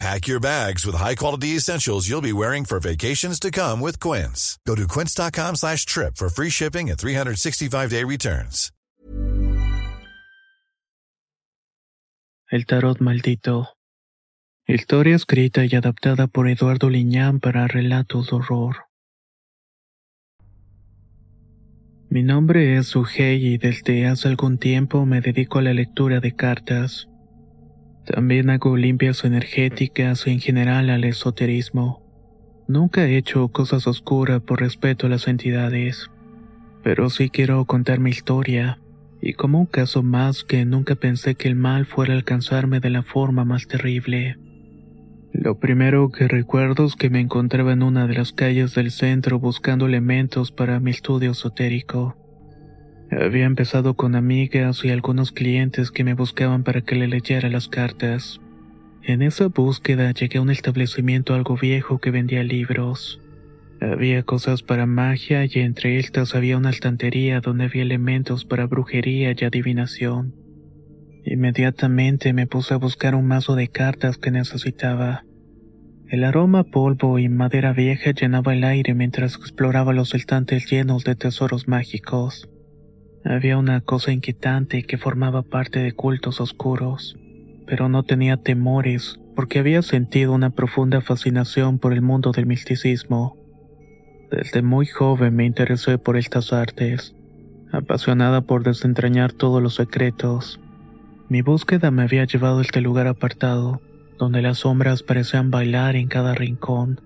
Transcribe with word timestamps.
Pack 0.00 0.26
your 0.26 0.40
bags 0.40 0.84
with 0.84 0.96
high-quality 0.96 1.56
essentials 1.56 2.08
you'll 2.08 2.20
be 2.20 2.32
wearing 2.32 2.64
for 2.64 2.80
vacations 2.80 3.38
to 3.40 3.50
come 3.50 3.80
with 3.80 4.00
Quince. 4.00 4.58
Go 4.66 4.74
to 4.74 4.86
quince.com 4.86 5.56
slash 5.56 5.86
trip 5.86 6.16
for 6.16 6.28
free 6.28 6.50
shipping 6.50 6.90
and 6.90 6.98
365-day 6.98 8.04
returns. 8.04 8.70
El 12.52 12.66
Tarot 12.66 13.00
Maldito 13.00 13.68
Historia 14.66 15.16
escrita 15.16 15.64
y 15.64 15.74
adaptada 15.74 16.26
por 16.26 16.48
Eduardo 16.48 16.88
Liñán 16.88 17.40
para 17.40 17.66
relatos 17.66 18.30
de 18.30 18.36
horror. 18.36 18.76
Mi 22.08 22.22
nombre 22.22 22.76
es 22.76 22.86
Sugei 22.88 23.44
y 23.44 23.58
desde 23.58 24.06
hace 24.06 24.28
algún 24.28 24.58
tiempo 24.58 25.04
me 25.04 25.20
dedico 25.20 25.58
a 25.58 25.62
la 25.62 25.74
lectura 25.74 26.20
de 26.20 26.34
cartas. 26.34 27.08
También 28.04 28.50
hago 28.50 28.76
limpias 28.76 29.24
energéticas 29.24 30.26
y 30.26 30.30
en 30.30 30.40
general 30.40 30.90
al 30.90 31.04
esoterismo. 31.04 32.02
Nunca 32.68 33.06
he 33.06 33.16
hecho 33.16 33.48
cosas 33.48 33.86
oscuras 33.86 34.40
por 34.42 34.60
respeto 34.60 35.06
a 35.06 35.10
las 35.10 35.28
entidades, 35.28 36.10
pero 36.82 37.10
sí 37.10 37.30
quiero 37.30 37.64
contar 37.64 38.00
mi 38.00 38.10
historia, 38.10 38.78
y 39.20 39.32
como 39.32 39.58
un 39.60 39.66
caso 39.66 40.02
más 40.02 40.44
que 40.44 40.64
nunca 40.64 40.94
pensé 40.94 41.34
que 41.34 41.48
el 41.48 41.56
mal 41.56 41.86
fuera 41.86 42.12
a 42.12 42.16
alcanzarme 42.16 42.80
de 42.80 42.90
la 42.90 43.02
forma 43.02 43.44
más 43.44 43.66
terrible. 43.66 44.36
Lo 45.32 45.58
primero 45.58 46.10
que 46.10 46.28
recuerdo 46.28 46.86
es 46.86 46.94
que 46.94 47.10
me 47.10 47.20
encontraba 47.20 47.72
en 47.72 47.82
una 47.82 48.06
de 48.06 48.14
las 48.14 48.32
calles 48.32 48.74
del 48.74 48.90
centro 48.90 49.38
buscando 49.38 49.86
elementos 49.86 50.52
para 50.52 50.78
mi 50.78 50.90
estudio 50.90 51.32
esotérico. 51.32 52.16
Había 53.20 53.44
empezado 53.44 53.94
con 53.94 54.16
amigas 54.16 54.84
y 54.84 54.90
algunos 54.90 55.30
clientes 55.30 55.92
que 55.92 56.02
me 56.02 56.14
buscaban 56.14 56.64
para 56.64 56.80
que 56.80 56.96
le 56.96 57.06
leyera 57.06 57.48
las 57.48 57.68
cartas. 57.68 58.40
En 59.04 59.22
esa 59.22 59.46
búsqueda 59.46 60.10
llegué 60.10 60.38
a 60.38 60.42
un 60.42 60.50
establecimiento 60.50 61.34
algo 61.34 61.56
viejo 61.56 61.98
que 61.98 62.10
vendía 62.10 62.42
libros. 62.42 63.20
Había 63.80 64.24
cosas 64.24 64.62
para 64.62 64.86
magia 64.86 65.44
y 65.44 65.60
entre 65.60 65.98
estas 65.98 66.34
había 66.34 66.56
una 66.56 66.70
estantería 66.70 67.40
donde 67.40 67.64
había 67.64 67.82
elementos 67.82 68.44
para 68.44 68.66
brujería 68.66 69.32
y 69.38 69.44
adivinación. 69.44 70.34
Inmediatamente 71.24 72.32
me 72.32 72.48
puse 72.48 72.74
a 72.74 72.78
buscar 72.78 73.14
un 73.14 73.26
mazo 73.26 73.54
de 73.54 73.68
cartas 73.68 74.18
que 74.18 74.32
necesitaba. 74.32 75.24
El 76.08 76.24
aroma 76.24 76.64
polvo 76.64 77.18
y 77.20 77.28
madera 77.28 77.72
vieja 77.72 78.10
llenaba 78.10 78.54
el 78.54 78.64
aire 78.64 78.94
mientras 78.94 79.36
exploraba 79.36 79.92
los 79.92 80.14
estantes 80.14 80.68
llenos 80.68 81.04
de 81.04 81.14
tesoros 81.14 81.68
mágicos. 81.68 82.48
Había 83.24 83.56
una 83.56 83.80
cosa 83.80 84.12
inquietante 84.12 84.82
que 84.82 84.98
formaba 84.98 85.42
parte 85.42 85.78
de 85.78 85.92
cultos 85.92 86.42
oscuros, 86.42 87.16
pero 87.66 87.88
no 87.88 88.02
tenía 88.02 88.36
temores 88.36 89.18
porque 89.34 89.60
había 89.60 89.80
sentido 89.80 90.32
una 90.32 90.50
profunda 90.50 91.00
fascinación 91.00 91.78
por 91.78 91.94
el 91.94 92.02
mundo 92.02 92.32
del 92.32 92.44
misticismo. 92.44 93.38
Desde 94.30 94.60
muy 94.60 94.84
joven 94.84 95.34
me 95.34 95.46
interesé 95.46 95.96
por 95.96 96.18
estas 96.18 96.52
artes, 96.52 97.16
apasionada 97.72 98.42
por 98.42 98.62
desentrañar 98.62 99.32
todos 99.32 99.62
los 99.62 99.74
secretos. 99.74 100.60
Mi 101.30 101.40
búsqueda 101.40 101.90
me 101.90 102.02
había 102.02 102.26
llevado 102.26 102.58
a 102.58 102.62
este 102.62 102.82
lugar 102.82 103.06
apartado, 103.06 103.80
donde 104.18 104.42
las 104.42 104.58
sombras 104.58 105.02
parecían 105.02 105.50
bailar 105.50 105.96
en 105.96 106.08
cada 106.08 106.34
rincón, 106.34 107.00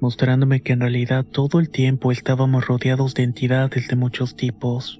mostrándome 0.00 0.62
que 0.62 0.72
en 0.72 0.80
realidad 0.80 1.24
todo 1.24 1.60
el 1.60 1.68
tiempo 1.68 2.12
estábamos 2.12 2.66
rodeados 2.66 3.12
de 3.14 3.24
entidades 3.24 3.88
de 3.88 3.96
muchos 3.96 4.36
tipos. 4.36 4.99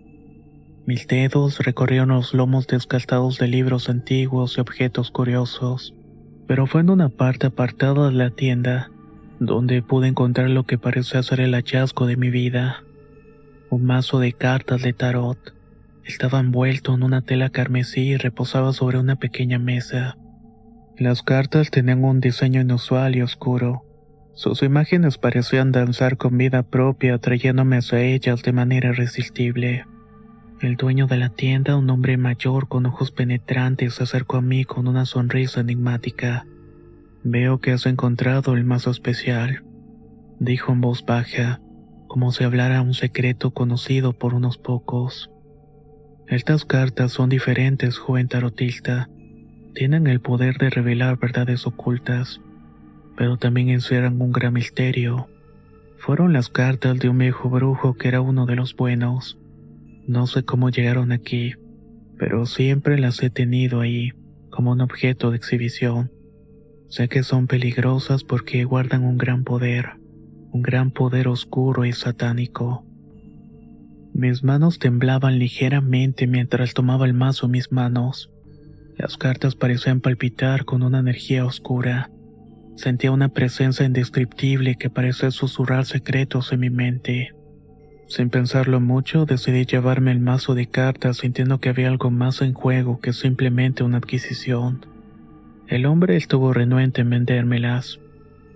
Mis 0.87 1.07
dedos 1.07 1.59
recorrieron 1.59 2.09
los 2.09 2.35
lomos 2.35 2.67
desgastados 2.67 3.39
de 3.39 3.49
libros 3.49 3.89
antiguos 3.89 4.57
y 4.57 4.61
objetos 4.61 5.11
curiosos, 5.11 5.95
pero 6.47 6.67
fue 6.67 6.81
en 6.81 6.91
una 6.91 7.09
parte 7.09 7.49
apartada 7.49 8.09
de 8.09 8.15
la 8.15 8.31
tienda 8.31 8.91
donde 9.41 9.83
pude 9.83 10.07
encontrar 10.07 10.51
lo 10.51 10.65
que 10.65 10.79
parecía 10.79 11.23
ser 11.23 11.41
el 11.41 11.55
hallazgo 11.55 12.07
de 12.07 12.17
mi 12.17 12.29
vida. 12.29 12.85
Un 13.71 13.85
mazo 13.87 14.21
de 14.21 14.33
cartas 14.35 14.83
de 14.83 14.93
tarot. 14.93 15.55
Estaba 16.05 16.41
envuelto 16.41 16.95
en 16.95 17.03
una 17.03 17.23
tela 17.23 17.51
carmesí 17.51 18.01
y 18.01 18.17
reposaba 18.17 18.73
sobre 18.73 18.99
una 18.99 19.17
pequeña 19.17 19.59
mesa. 19.59 20.19
Las 20.99 21.23
cartas 21.23 21.71
tenían 21.71 22.05
un 22.05 22.21
diseño 22.21 22.61
inusual 22.61 23.17
y 23.17 23.23
oscuro. 23.23 23.85
Sus 24.35 24.63
imágenes 24.63 25.17
parecían 25.17 25.73
danzar 25.73 26.19
con 26.19 26.37
vida 26.37 26.63
propia, 26.63 27.15
atrayéndome 27.15 27.79
hacia 27.79 28.01
ellas 28.01 28.43
de 28.43 28.53
manera 28.53 28.91
irresistible. 28.91 29.87
El 30.61 30.77
dueño 30.77 31.07
de 31.07 31.17
la 31.17 31.31
tienda, 31.31 31.75
un 31.75 31.89
hombre 31.89 32.19
mayor 32.19 32.69
con 32.69 32.85
ojos 32.85 33.13
penetrantes, 33.13 33.95
se 33.95 34.03
acercó 34.03 34.37
a 34.37 34.43
mí 34.43 34.67
con 34.67 34.89
una 34.89 35.07
sonrisa 35.07 35.61
enigmática. 35.63 36.45
Veo 37.25 37.61
que 37.61 37.73
has 37.73 37.87
encontrado 37.87 38.53
el 38.53 38.65
mazo 38.65 38.91
especial, 38.91 39.65
dijo 40.39 40.73
en 40.73 40.83
voz 40.83 41.03
baja, 41.07 41.63
como 42.09 42.31
si 42.31 42.45
hablara 42.45 42.83
un 42.83 42.93
secreto 42.93 43.53
conocido 43.53 44.13
por 44.13 44.35
unos 44.35 44.59
pocos. 44.59 45.31
Estas 46.29 46.67
cartas 46.67 47.13
son 47.13 47.31
diferentes, 47.31 47.97
joven 47.97 48.29
tarotista. 48.29 49.09
Tienen 49.75 50.07
el 50.09 50.21
poder 50.21 50.59
de 50.59 50.69
revelar 50.69 51.19
verdades 51.19 51.67
ocultas, 51.67 52.43
pero 53.17 53.39
también 53.39 53.71
encierran 53.71 54.21
un 54.21 54.31
gran 54.31 54.53
misterio. 54.53 55.27
Fueron 55.97 56.35
las 56.35 56.51
cartas 56.51 56.99
de 56.99 57.09
un 57.09 57.17
viejo 57.17 57.49
brujo 57.49 57.95
que 57.95 58.09
era 58.09 58.21
uno 58.21 58.45
de 58.45 58.57
los 58.57 58.77
buenos. 58.77 59.40
No 60.07 60.27
sé 60.27 60.45
cómo 60.45 60.71
llegaron 60.71 61.13
aquí, 61.13 61.55
pero 62.19 62.47
siempre 62.47 62.99
las 62.99 63.23
he 63.23 63.31
tenido 63.31 63.81
ahí, 63.81 64.13
como 64.51 64.73
un 64.73 64.81
objeto 64.81 65.31
de 65.31 65.37
exhibición. 65.37 66.11
Sé 66.89 67.09
que 67.09 67.23
son 67.23 67.47
peligrosas 67.47 68.25
porque 68.25 68.65
guardan 68.65 69.05
un 69.05 69.17
gran 69.17 69.45
poder, 69.45 69.91
un 70.53 70.63
gran 70.63 70.91
poder 70.91 71.29
oscuro 71.29 71.85
y 71.85 71.93
satánico. 71.93 72.85
Mis 74.13 74.43
manos 74.43 74.79
temblaban 74.79 75.39
ligeramente 75.39 76.27
mientras 76.27 76.75
tomaba 76.75 77.07
el 77.07 77.15
mazo 77.15 77.47
en 77.47 77.53
mis 77.53 77.71
manos. 77.71 78.31
Las 78.99 79.17
cartas 79.17 79.55
parecían 79.55 80.01
palpitar 80.01 80.65
con 80.65 80.83
una 80.83 80.99
energía 80.99 81.47
oscura. 81.47 82.11
Sentía 82.77 83.13
una 83.13 83.29
presencia 83.29 83.87
indescriptible 83.87 84.75
que 84.77 84.91
parecía 84.91 85.31
susurrar 85.31 85.87
secretos 85.87 86.53
en 86.53 86.61
mi 86.61 86.71
mente. 86.71 87.31
Sin 88.11 88.29
pensarlo 88.29 88.81
mucho, 88.81 89.25
decidí 89.25 89.67
llevarme 89.67 90.11
el 90.11 90.19
mazo 90.19 90.57
de 90.57 90.67
cartas 90.67 91.19
sintiendo 91.19 91.59
que 91.59 91.69
había 91.69 91.87
algo 91.87 92.11
más 92.11 92.43
en 92.43 92.55
juego 92.55 92.99
que 92.99 93.13
simplemente 93.13 93.85
una 93.85 93.99
adquisición. 93.99 94.85
El 95.69 95.87
hombre 95.87 96.17
estuvo 96.17 96.53
renuente 96.53 97.03
en 97.03 97.11
vendérmelas, 97.11 98.01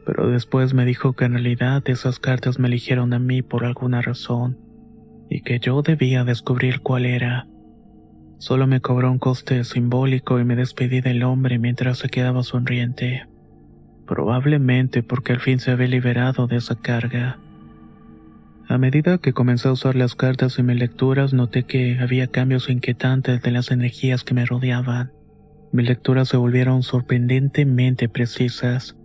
pero 0.05 0.29
después 0.29 0.75
me 0.75 0.85
dijo 0.85 1.13
que 1.13 1.27
en 1.27 1.35
realidad 1.35 1.85
esas 1.87 2.19
cartas 2.19 2.59
me 2.59 2.67
eligieron 2.67 3.13
a 3.13 3.21
mí 3.21 3.43
por 3.43 3.65
alguna 3.65 4.03
razón, 4.03 4.59
y 5.31 5.43
que 5.43 5.61
yo 5.61 5.83
debía 5.83 6.25
descubrir 6.25 6.81
cuál 6.81 7.07
era. 7.07 7.47
Solo 8.39 8.67
me 8.67 8.81
cobró 8.81 9.09
un 9.09 9.21
coste 9.21 9.63
simbólico 9.63 10.41
y 10.41 10.45
me 10.45 10.57
despedí 10.57 11.01
del 11.01 11.23
hombre 11.23 11.61
mientras 11.61 11.99
se 11.99 12.09
quedaba 12.09 12.43
sonriente. 12.43 13.29
Probablemente 14.05 15.05
porque 15.05 15.33
al 15.33 15.39
fin 15.39 15.61
se 15.61 15.71
había 15.71 15.87
liberado 15.87 16.49
de 16.49 16.57
esa 16.57 16.75
carga. 16.75 17.39
A 18.67 18.79
medida 18.79 19.19
que 19.19 19.35
comencé 19.35 19.69
a 19.69 19.73
usar 19.73 19.95
las 19.95 20.15
cartas 20.15 20.59
en 20.59 20.67
mis 20.67 20.79
lecturas, 20.79 21.35
noté 21.35 21.65
que 21.65 21.99
había 21.99 22.29
cambios 22.29 22.71
inquietantes 22.71 23.43
de 23.43 23.51
las 23.51 23.71
energías 23.71 24.25
que 24.25 24.33
me 24.33 24.47
rodeaban. 24.47 25.13
Mis 25.73 25.87
lecturas 25.87 26.29
se 26.29 26.39
volvieron 26.39 26.83
sorprendentemente 26.83 28.09
precisas. 28.09 28.97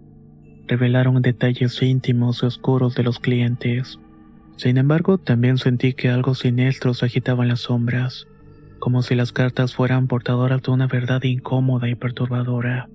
Revelaron 0.67 1.21
detalles 1.21 1.81
íntimos 1.81 2.41
y 2.41 2.45
oscuros 2.45 2.95
de 2.95 3.03
los 3.03 3.19
clientes. 3.19 3.99
Sin 4.55 4.77
embargo, 4.77 5.17
también 5.17 5.57
sentí 5.57 5.93
que 5.93 6.09
algo 6.09 6.35
siniestro 6.35 6.93
se 6.93 7.05
agitaba 7.05 7.43
en 7.43 7.49
las 7.49 7.61
sombras, 7.61 8.27
como 8.79 9.01
si 9.01 9.15
las 9.15 9.33
cartas 9.33 9.73
fueran 9.73 10.07
portadoras 10.07 10.61
de 10.61 10.71
una 10.71 10.87
verdad 10.87 11.23
incómoda 11.23 11.89
y 11.89 11.95
perturbadora. 11.95 12.87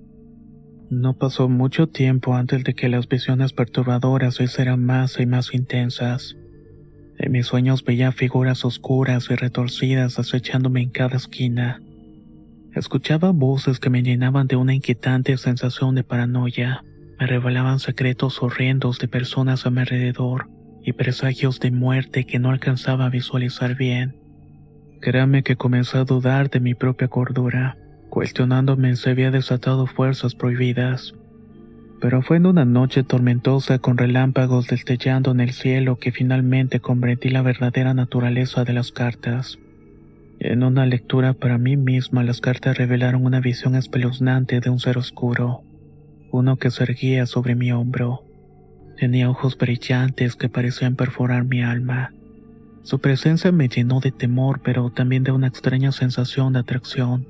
No 0.89 1.13
pasó 1.17 1.47
mucho 1.47 1.87
tiempo 1.87 2.35
antes 2.35 2.63
de 2.63 2.73
que 2.73 2.89
las 2.89 3.07
visiones 3.07 3.53
perturbadoras 3.53 4.35
se 4.35 4.45
hicieran 4.45 4.83
más 4.83 5.19
y 5.19 5.25
más 5.25 5.53
intensas. 5.53 6.35
En 7.17 7.31
mis 7.31 7.47
sueños 7.47 7.83
veía 7.83 8.11
figuras 8.11 8.65
oscuras 8.65 9.27
y 9.29 9.35
retorcidas 9.35 10.19
acechándome 10.19 10.81
en 10.81 10.89
cada 10.89 11.17
esquina. 11.17 11.81
Escuchaba 12.73 13.31
voces 13.31 13.79
que 13.79 13.89
me 13.89 14.03
llenaban 14.03 14.47
de 14.47 14.57
una 14.57 14.73
inquietante 14.73 15.37
sensación 15.37 15.95
de 15.95 16.03
paranoia. 16.03 16.83
Me 17.17 17.25
revelaban 17.25 17.79
secretos 17.79 18.43
horrendos 18.43 18.99
de 18.99 19.07
personas 19.07 19.65
a 19.65 19.69
mi 19.69 19.79
alrededor 19.79 20.49
y 20.83 20.91
presagios 20.93 21.59
de 21.61 21.71
muerte 21.71 22.25
que 22.25 22.37
no 22.37 22.49
alcanzaba 22.49 23.05
a 23.05 23.09
visualizar 23.09 23.75
bien. 23.75 24.17
Créame 24.99 25.43
que 25.43 25.55
comencé 25.55 25.97
a 25.97 26.03
dudar 26.03 26.49
de 26.49 26.59
mi 26.59 26.73
propia 26.73 27.07
cordura, 27.07 27.77
cuestionándome 28.09 28.95
si 28.95 29.09
había 29.09 29.31
desatado 29.31 29.87
fuerzas 29.87 30.35
prohibidas. 30.35 31.13
Pero 32.05 32.21
fue 32.21 32.37
en 32.37 32.45
una 32.45 32.65
noche 32.65 33.01
tormentosa 33.01 33.79
con 33.79 33.97
relámpagos 33.97 34.67
destellando 34.67 35.31
en 35.31 35.39
el 35.39 35.53
cielo 35.53 35.95
que 35.95 36.11
finalmente 36.11 36.79
comprendí 36.79 37.29
la 37.29 37.41
verdadera 37.41 37.95
naturaleza 37.95 38.63
de 38.63 38.73
las 38.73 38.91
cartas. 38.91 39.57
En 40.37 40.61
una 40.61 40.85
lectura 40.85 41.33
para 41.33 41.57
mí 41.57 41.77
misma 41.77 42.23
las 42.23 42.41
cartas 42.41 42.77
revelaron 42.77 43.25
una 43.25 43.39
visión 43.39 43.73
espeluznante 43.73 44.59
de 44.59 44.69
un 44.69 44.77
ser 44.77 44.99
oscuro, 44.99 45.63
uno 46.31 46.57
que 46.57 46.69
se 46.69 46.83
erguía 46.83 47.25
sobre 47.25 47.55
mi 47.55 47.71
hombro. 47.71 48.23
Tenía 48.99 49.27
ojos 49.27 49.57
brillantes 49.57 50.35
que 50.35 50.47
parecían 50.47 50.95
perforar 50.95 51.45
mi 51.45 51.63
alma. 51.63 52.13
Su 52.83 52.99
presencia 52.99 53.51
me 53.51 53.67
llenó 53.67 53.99
de 53.99 54.11
temor, 54.11 54.61
pero 54.63 54.91
también 54.91 55.23
de 55.23 55.31
una 55.31 55.47
extraña 55.47 55.91
sensación 55.91 56.53
de 56.53 56.59
atracción. 56.59 57.25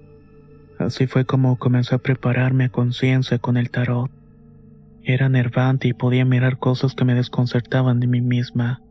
Así 0.78 1.08
fue 1.08 1.24
como 1.24 1.56
comencé 1.56 1.96
a 1.96 2.00
prepararme 2.00 2.66
a 2.66 2.70
conciencia 2.70 3.40
con 3.40 3.56
el 3.56 3.70
tarot. 3.70 4.12
Era 5.08 5.30
nervante 5.30 5.88
y 5.88 5.94
podía 5.94 6.26
mirar 6.26 6.58
cosas 6.58 6.96
que 6.96 7.06
me 7.06 7.14
desconcertaban 7.14 8.00
de 8.00 8.08
mí 8.08 8.22
misma. 8.22 8.82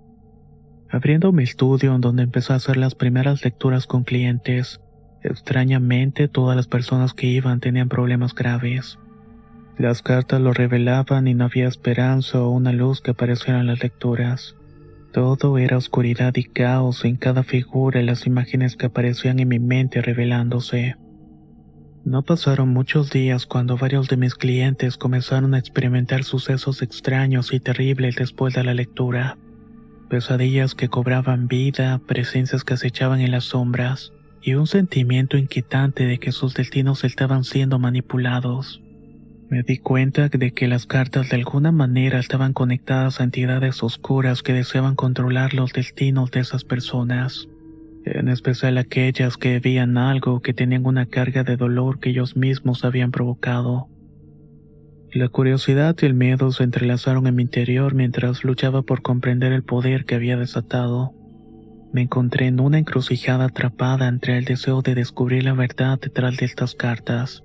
Abriendo 0.89 1.33
mi 1.33 1.43
estudio 1.43 1.93
en 1.93 2.01
donde 2.01 2.23
empecé 2.23 2.53
a 2.53 2.57
hacer 2.57 2.77
las 2.77 2.95
primeras 2.95 3.43
lecturas 3.43 3.89
con 3.89 4.05
clientes, 4.05 4.81
extrañamente 5.25 6.29
todas 6.29 6.55
las 6.55 6.69
personas 6.69 7.15
que 7.15 7.27
iban 7.27 7.59
tenían 7.59 7.89
problemas 7.89 8.33
graves. 8.33 8.97
Las 9.77 10.03
cartas 10.03 10.41
lo 10.41 10.53
revelaban 10.53 11.27
y 11.27 11.35
no 11.35 11.47
había 11.47 11.67
esperanza 11.67 12.41
o 12.41 12.51
una 12.51 12.73
luz 12.73 13.01
que 13.01 13.11
apareciera 13.11 13.59
en 13.59 13.67
las 13.67 13.83
lecturas. 13.83 14.55
Todo 15.13 15.59
era 15.59 15.77
oscuridad 15.77 16.33
y 16.37 16.45
caos 16.45 17.05
en 17.05 17.17
cada 17.17 17.43
figura 17.43 18.01
y 18.01 18.05
las 18.05 18.25
imágenes 18.29 18.77
que 18.77 18.87
aparecían 18.87 19.41
en 19.41 19.49
mi 19.49 19.59
mente 19.59 20.01
revelándose. 20.01 20.95
No 22.05 22.21
pasaron 22.21 22.69
muchos 22.69 23.11
días 23.11 23.47
cuando 23.47 23.79
varios 23.79 24.09
de 24.09 24.19
mis 24.19 24.35
clientes 24.35 24.99
comenzaron 24.99 25.55
a 25.55 25.59
experimentar 25.59 26.23
sucesos 26.23 26.83
extraños 26.83 27.55
y 27.55 27.61
terribles 27.61 28.17
después 28.17 28.53
de 28.53 28.63
la 28.63 28.75
lectura. 28.75 29.39
Pesadillas 30.11 30.75
que 30.75 30.89
cobraban 30.89 31.49
vida, 31.49 31.99
presencias 32.07 32.63
que 32.63 32.75
acechaban 32.75 33.23
en 33.23 33.31
las 33.31 33.45
sombras, 33.45 34.13
y 34.43 34.53
un 34.53 34.67
sentimiento 34.67 35.39
inquietante 35.39 36.05
de 36.05 36.19
que 36.19 36.31
sus 36.31 36.53
destinos 36.53 37.05
estaban 37.05 37.43
siendo 37.43 37.79
manipulados. 37.79 38.83
Me 39.49 39.63
di 39.63 39.79
cuenta 39.79 40.29
de 40.29 40.53
que 40.53 40.69
las 40.69 40.85
cartas 40.85 41.31
de 41.31 41.37
alguna 41.37 41.73
manera 41.73 42.19
estaban 42.19 42.53
conectadas 42.53 43.19
a 43.19 43.25
entidades 43.25 43.83
oscuras 43.83 44.43
que 44.43 44.53
deseaban 44.53 44.95
controlar 44.95 45.55
los 45.55 45.73
destinos 45.73 46.31
de 46.33 46.41
esas 46.41 46.65
personas, 46.65 47.49
en 48.05 48.29
especial 48.29 48.79
aquellas 48.79 49.37
que 49.37 49.59
veían 49.61 49.97
algo 49.97 50.41
que 50.41 50.55
tenían 50.55 50.87
una 50.87 51.07
carga 51.07 51.43
de 51.43 51.57
dolor 51.57 52.01
que 52.01 52.11
ellos 52.11 52.37
mismos 52.37 52.85
habían 52.85 53.11
provocado. 53.11 53.89
La 55.13 55.29
curiosidad 55.29 55.97
y 56.03 56.07
el 56.07 56.15
miedo 56.15 56.51
se 56.51 56.65
entrelazaron 56.65 57.27
en 57.27 57.37
mi 57.37 57.43
interior 57.43 57.95
mientras 57.95 58.43
luchaba 58.43 58.83
por 58.83 59.01
comprender 59.01 59.53
el 59.53 59.63
poder 59.63 60.05
que 60.05 60.17
había 60.17 60.37
desatado. 60.37 61.13
Me 61.93 62.03
encontré 62.03 62.49
en 62.49 62.59
una 62.59 62.79
encrucijada 62.79 63.45
atrapada 63.45 64.09
entre 64.09 64.37
el 64.37 64.45
deseo 64.45 64.83
de 64.83 64.97
descubrir 64.97 65.45
la 65.45 65.53
verdad 65.53 66.01
detrás 66.01 66.37
de 66.37 66.47
estas 66.47 66.75
cartas 66.75 67.45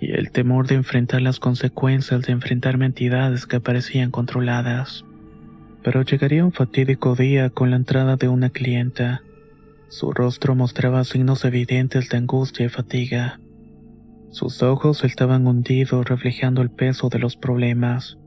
y 0.00 0.10
el 0.12 0.32
temor 0.32 0.66
de 0.66 0.74
enfrentar 0.74 1.22
las 1.22 1.38
consecuencias 1.38 2.22
de 2.22 2.32
enfrentarme 2.32 2.84
a 2.84 2.88
entidades 2.88 3.46
que 3.46 3.60
parecían 3.60 4.10
controladas. 4.10 5.04
Pero 5.84 6.02
llegaría 6.02 6.44
un 6.44 6.52
fatídico 6.52 7.14
día 7.14 7.50
con 7.50 7.70
la 7.70 7.76
entrada 7.76 8.16
de 8.16 8.26
una 8.26 8.50
clienta. 8.50 9.22
Su 9.88 10.12
rostro 10.12 10.54
mostraba 10.54 11.04
signos 11.04 11.44
evidentes 11.44 12.08
de 12.08 12.16
angustia 12.16 12.66
y 12.66 12.68
fatiga. 12.68 13.40
Sus 14.30 14.62
ojos 14.62 15.04
estaban 15.04 15.46
hundidos 15.46 16.08
reflejando 16.08 16.60
el 16.60 16.70
peso 16.70 17.08
de 17.08 17.20
los 17.20 17.36
problemas. 17.36 18.18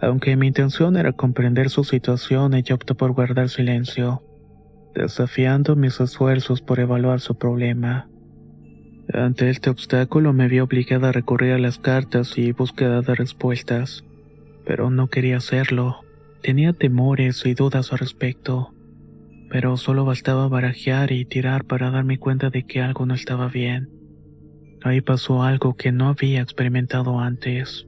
Aunque 0.00 0.36
mi 0.36 0.46
intención 0.46 0.96
era 0.96 1.12
comprender 1.12 1.68
su 1.70 1.82
situación, 1.82 2.54
ella 2.54 2.76
optó 2.76 2.94
por 2.94 3.12
guardar 3.12 3.48
silencio, 3.48 4.22
desafiando 4.94 5.74
mis 5.74 5.98
esfuerzos 6.00 6.62
por 6.62 6.78
evaluar 6.78 7.20
su 7.20 7.36
problema. 7.36 8.08
Ante 9.12 9.50
este 9.50 9.70
obstáculo 9.70 10.32
me 10.32 10.48
vi 10.48 10.60
obligada 10.60 11.08
a 11.08 11.12
recurrir 11.12 11.52
a 11.52 11.58
las 11.58 11.78
cartas 11.78 12.38
y 12.38 12.52
búsqueda 12.52 13.02
de 13.02 13.14
respuestas, 13.16 14.04
pero 14.64 14.90
no 14.90 15.08
quería 15.08 15.38
hacerlo. 15.38 15.96
Tenía 16.42 16.72
temores 16.72 17.44
y 17.44 17.54
dudas 17.54 17.92
al 17.92 17.98
respecto, 17.98 18.72
pero 19.50 19.76
solo 19.76 20.04
bastaba 20.04 20.48
barajear 20.48 21.10
y 21.12 21.24
tirar 21.24 21.64
para 21.64 21.90
darme 21.90 22.18
cuenta 22.18 22.50
de 22.50 22.64
que 22.64 22.80
algo 22.80 23.06
no 23.06 23.14
estaba 23.14 23.48
bien. 23.48 23.88
Ahí 24.84 25.00
pasó 25.00 25.42
algo 25.42 25.74
que 25.74 25.90
no 25.90 26.08
había 26.08 26.40
experimentado 26.40 27.18
antes. 27.18 27.87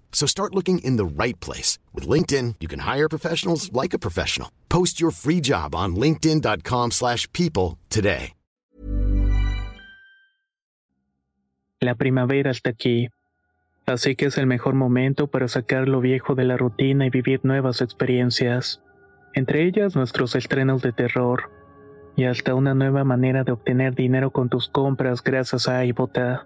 So 0.11 0.27
start 0.27 0.53
looking 0.53 0.77
in 0.83 0.97
the 0.97 1.05
right 1.05 1.39
place. 1.39 1.79
With 1.95 2.07
LinkedIn, 2.07 2.57
you 2.59 2.67
can 2.67 2.81
hire 2.81 3.09
professionals 3.09 3.73
like 3.73 3.95
a 3.95 3.99
professional. 3.99 4.49
Post 4.69 5.01
your 5.01 5.09
free 5.11 5.41
job 5.41 5.73
on 5.73 5.95
linkedin.com 5.95 6.91
slash 6.91 7.27
people 7.33 7.79
today. 7.89 8.33
La 11.83 11.95
primavera 11.95 12.51
está 12.51 12.69
aquí. 12.69 13.09
Así 13.87 14.15
que 14.15 14.27
es 14.27 14.37
el 14.37 14.45
mejor 14.45 14.75
momento 14.75 15.25
para 15.27 15.47
sacar 15.47 15.87
lo 15.87 15.99
viejo 15.99 16.35
de 16.35 16.43
la 16.43 16.55
rutina 16.55 17.07
y 17.07 17.09
vivir 17.09 17.39
nuevas 17.43 17.81
experiencias. 17.81 18.83
Entre 19.33 19.65
ellas 19.65 19.95
nuestros 19.95 20.35
estrenos 20.35 20.83
de 20.83 20.91
terror. 20.91 21.49
Y 22.15 22.25
hasta 22.25 22.53
una 22.53 22.75
nueva 22.75 23.03
manera 23.03 23.43
de 23.43 23.53
obtener 23.53 23.95
dinero 23.95 24.29
con 24.29 24.47
tus 24.47 24.69
compras 24.69 25.23
gracias 25.23 25.67
a 25.67 25.83
iBota. 25.83 26.45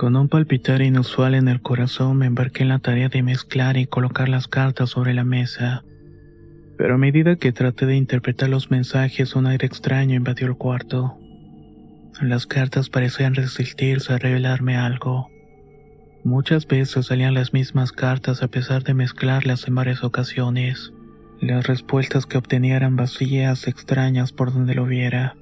Con 0.00 0.16
un 0.16 0.28
palpitar 0.30 0.80
inusual 0.80 1.34
en 1.34 1.46
el 1.46 1.60
corazón 1.60 2.16
me 2.16 2.24
embarqué 2.24 2.62
en 2.62 2.70
la 2.70 2.78
tarea 2.78 3.10
de 3.10 3.22
mezclar 3.22 3.76
y 3.76 3.84
colocar 3.84 4.30
las 4.30 4.48
cartas 4.48 4.88
sobre 4.88 5.12
la 5.12 5.24
mesa. 5.24 5.84
Pero 6.78 6.94
a 6.94 6.96
medida 6.96 7.36
que 7.36 7.52
traté 7.52 7.84
de 7.84 7.96
interpretar 7.96 8.48
los 8.48 8.70
mensajes, 8.70 9.36
un 9.36 9.46
aire 9.46 9.66
extraño 9.66 10.16
invadió 10.16 10.46
el 10.46 10.56
cuarto. 10.56 11.18
Las 12.18 12.46
cartas 12.46 12.88
parecían 12.88 13.34
resistirse 13.34 14.14
a 14.14 14.16
revelarme 14.16 14.78
algo. 14.78 15.28
Muchas 16.24 16.66
veces 16.66 17.04
salían 17.04 17.34
las 17.34 17.52
mismas 17.52 17.92
cartas 17.92 18.42
a 18.42 18.48
pesar 18.48 18.82
de 18.84 18.94
mezclarlas 18.94 19.68
en 19.68 19.74
varias 19.74 20.02
ocasiones. 20.02 20.94
Las 21.42 21.66
respuestas 21.66 22.24
que 22.24 22.38
obtenía 22.38 22.76
eran 22.76 22.96
vacías, 22.96 23.68
extrañas 23.68 24.32
por 24.32 24.50
donde 24.50 24.74
lo 24.74 24.86
viera. 24.86 25.36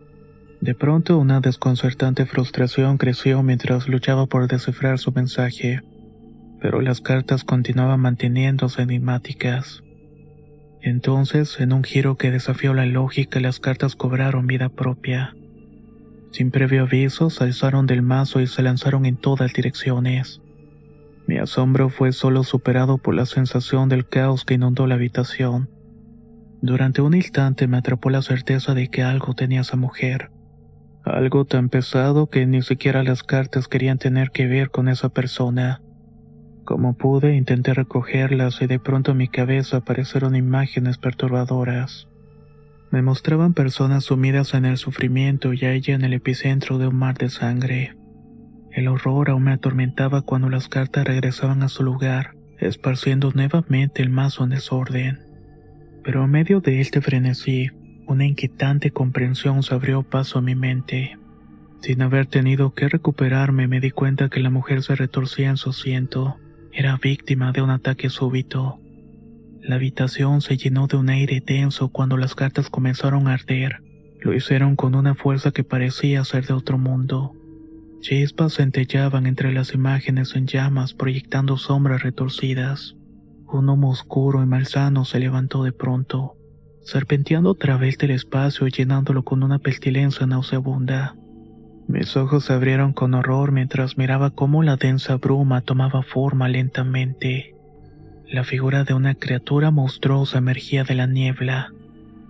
De 0.61 0.75
pronto 0.75 1.19
una 1.19 1.41
desconcertante 1.41 2.27
frustración 2.27 2.99
creció 2.99 3.43
mientras 3.43 3.89
luchaba 3.89 4.27
por 4.27 4.49
descifrar 4.49 4.99
su 4.99 5.13
mensaje, 5.13 5.83
pero 6.61 6.81
las 6.81 7.01
cartas 7.01 7.45
continuaban 7.45 8.01
manteniéndose 8.01 8.83
enigmáticas. 8.83 9.83
Entonces, 10.83 11.61
en 11.61 11.73
un 11.73 11.85
giro 11.85 12.17
que 12.17 12.31
desafió 12.31 12.75
la 12.75 12.87
lógica, 12.87 13.39
las 13.41 13.61
cartas 13.61 13.95
cobraron 13.95 14.47
vida 14.47 14.69
propia. 14.69 15.37
Sin 16.33 16.51
previo 16.51 16.83
aviso, 16.83 17.31
se 17.31 17.45
alzaron 17.45 17.87
del 17.87 18.03
mazo 18.03 18.41
y 18.41 18.47
se 18.47 18.63
lanzaron 18.63 19.07
en 19.07 19.17
todas 19.17 19.53
direcciones. 19.53 20.41
Mi 21.27 21.39
asombro 21.39 21.89
fue 21.89 22.13
solo 22.13 22.43
superado 22.43 22.99
por 22.99 23.15
la 23.15 23.27
sensación 23.27 23.89
del 23.89 24.09
caos 24.09 24.45
que 24.45 24.55
inundó 24.55 24.87
la 24.87 24.97
habitación. 24.97 25.69
Durante 26.63 27.01
un 27.01 27.15
instante 27.15 27.69
me 27.69 27.77
atrapó 27.77 28.11
la 28.11 28.23
certeza 28.23 28.75
de 28.75 28.89
que 28.89 29.03
algo 29.03 29.35
tenía 29.35 29.61
esa 29.61 29.77
mujer. 29.77 30.31
Algo 31.09 31.47
tan 31.47 31.71
pesado 31.71 32.29
que 32.29 32.45
ni 32.45 32.61
siquiera 32.61 33.03
las 33.03 33.23
cartas 33.23 33.67
querían 33.67 33.97
tener 33.97 34.31
que 34.31 34.47
ver 34.47 34.71
con 34.71 34.89
esa 34.89 35.09
persona. 35.09 35.81
Como 36.65 36.99
pude, 36.99 37.35
intenté 37.35 37.73
recogerlas 37.73 38.61
y 38.61 38.67
de 38.67 38.79
pronto 38.79 39.13
en 39.13 39.17
mi 39.17 39.29
cabeza 39.29 39.79
aparecieron 39.79 40.37
imágenes 40.37 40.99
perturbadoras. 40.99 42.09
Me 42.91 43.01
mostraban 43.01 43.55
personas 43.55 44.05
sumidas 44.05 44.53
en 44.53 44.67
el 44.67 44.77
sufrimiento 44.77 45.55
y 45.55 45.65
a 45.65 45.73
ella 45.73 45.95
en 45.95 46.03
el 46.03 46.13
epicentro 46.13 46.77
de 46.77 46.89
un 46.89 46.97
mar 46.97 47.17
de 47.17 47.31
sangre. 47.31 47.97
El 48.71 48.87
horror 48.89 49.31
aún 49.31 49.45
me 49.45 49.53
atormentaba 49.53 50.21
cuando 50.21 50.51
las 50.51 50.69
cartas 50.69 51.07
regresaban 51.07 51.63
a 51.63 51.69
su 51.69 51.85
lugar, 51.85 52.35
esparciendo 52.59 53.33
nuevamente 53.35 54.03
el 54.03 54.11
mazo 54.11 54.45
en 54.45 54.51
desorden. 54.51 55.21
Pero 56.05 56.23
a 56.23 56.27
medio 56.27 56.61
de 56.61 56.81
este 56.81 57.01
frenesí, 57.01 57.71
una 58.09 58.25
inquietante 58.25 58.91
comprensión 58.91 59.63
se 59.63 59.75
abrió 59.75 60.03
paso 60.03 60.39
a 60.39 60.43
mi 60.43 60.55
mente. 60.55 61.19
Sin 61.83 62.01
haber 62.01 62.27
tenido 62.27 62.73
que 62.73 62.89
recuperarme, 62.89 63.69
me 63.69 63.81
di 63.81 63.91
cuenta 63.91 64.31
que 64.31 64.41
la 64.41 64.49
mujer 64.49 64.83
se 64.83 64.97
retorcía 64.97 65.51
en 65.51 65.59
su 65.59 65.71
asiento. 65.71 66.39
Era 66.73 66.97
víctima 66.97 67.53
de 67.53 67.61
un 67.61 67.69
ataque 67.69 68.09
súbito. 68.09 68.81
La 69.61 69.77
habitación 69.77 70.41
se 70.41 70.57
llenó 70.57 70.87
de 70.87 70.97
un 70.97 71.11
aire 71.11 71.43
tenso 71.43 71.91
cuando 71.91 72.17
las 72.17 72.35
cartas 72.35 72.71
comenzaron 72.71 73.29
a 73.29 73.35
arder. 73.35 73.83
Lo 74.21 74.33
hicieron 74.33 74.75
con 74.75 74.95
una 74.95 75.15
fuerza 75.15 75.51
que 75.51 75.63
parecía 75.63 76.25
ser 76.25 76.47
de 76.47 76.55
otro 76.55 76.79
mundo. 76.79 77.35
Chispas 78.01 78.55
centellaban 78.55 79.27
entre 79.27 79.53
las 79.53 79.75
imágenes 79.75 80.35
en 80.35 80.47
llamas 80.47 80.95
proyectando 80.95 81.59
sombras 81.59 82.03
retorcidas. 82.03 82.97
Un 83.47 83.69
humo 83.69 83.91
oscuro 83.91 84.43
y 84.43 84.47
malsano 84.47 85.05
se 85.05 85.19
levantó 85.19 85.63
de 85.63 85.73
pronto 85.73 86.38
serpenteando 86.89 87.51
a 87.51 87.55
través 87.55 87.99
del 87.99 88.13
espacio 88.13 88.67
y 88.67 88.71
llenándolo 88.71 89.23
con 89.23 89.43
una 89.43 89.59
pestilencia 89.59 90.27
nauseabunda. 90.27 91.17
Mis 91.87 92.17
ojos 92.17 92.47
se 92.47 92.55
abrieron 92.55 92.95
con 92.95 93.13
horror 93.13 93.53
mientras 93.53 93.99
miraba 93.99 94.31
cómo 94.31 94.63
la 94.63 94.77
densa 94.77 95.17
bruma 95.17 95.61
tomaba 95.61 96.03
forma 96.03 96.49
lentamente. 96.49 97.55
La 98.27 98.43
figura 98.43 98.85
de 98.85 98.95
una 98.95 99.15
criatura 99.15 99.71
monstruosa 99.71 100.39
emergía 100.39 100.85
de 100.85 100.95
la 100.95 101.07
niebla. 101.07 101.73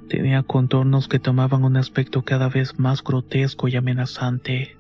Tenía 0.08 0.42
contornos 0.42 1.06
que 1.06 1.20
tomaban 1.20 1.62
un 1.62 1.76
aspecto 1.76 2.22
cada 2.22 2.48
vez 2.48 2.80
más 2.80 3.04
grotesco 3.04 3.68
y 3.68 3.76
amenazante. 3.76 4.76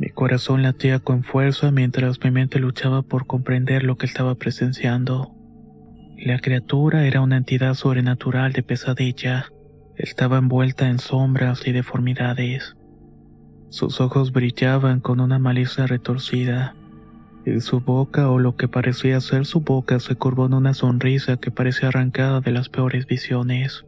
Mi 0.00 0.08
corazón 0.08 0.62
latía 0.62 0.98
con 0.98 1.22
fuerza 1.22 1.70
mientras 1.70 2.22
mi 2.24 2.32
mente 2.32 2.58
luchaba 2.58 3.02
por 3.02 3.26
comprender 3.26 3.84
lo 3.84 3.96
que 3.96 4.06
estaba 4.06 4.34
presenciando. 4.34 5.37
La 6.20 6.40
criatura 6.40 7.06
era 7.06 7.20
una 7.20 7.36
entidad 7.36 7.74
sobrenatural 7.74 8.52
de 8.52 8.64
pesadilla. 8.64 9.52
Estaba 9.94 10.38
envuelta 10.38 10.88
en 10.88 10.98
sombras 10.98 11.64
y 11.64 11.70
deformidades. 11.70 12.74
Sus 13.68 14.00
ojos 14.00 14.32
brillaban 14.32 14.98
con 14.98 15.20
una 15.20 15.38
malicia 15.38 15.86
retorcida. 15.86 16.74
Y 17.46 17.60
su 17.60 17.80
boca, 17.80 18.30
o 18.30 18.40
lo 18.40 18.56
que 18.56 18.66
parecía 18.66 19.20
ser 19.20 19.46
su 19.46 19.60
boca, 19.60 20.00
se 20.00 20.16
curvó 20.16 20.46
en 20.46 20.54
una 20.54 20.74
sonrisa 20.74 21.36
que 21.36 21.52
parecía 21.52 21.90
arrancada 21.90 22.40
de 22.40 22.50
las 22.50 22.68
peores 22.68 23.06
visiones. 23.06 23.84